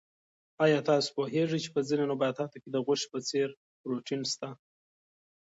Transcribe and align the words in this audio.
آیا 0.63 0.79
تاسو 0.89 1.07
پوهېږئ 1.15 1.59
چې 1.63 1.69
په 1.75 1.79
ځینو 1.87 2.03
نباتاتو 2.11 2.57
کې 2.61 2.69
د 2.71 2.77
غوښې 2.85 3.07
په 3.13 3.19
څېر 3.29 3.47
پروټین 3.81 4.21
شته؟ 4.31 4.49